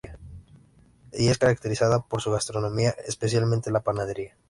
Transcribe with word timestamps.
Y 1.13 1.27
es 1.29 1.37
caracterizada 1.37 1.99
por 1.99 2.23
su 2.23 2.31
gastronomía, 2.31 2.95
especialmente 3.05 3.69
la 3.69 3.83
panadería. 3.83 4.35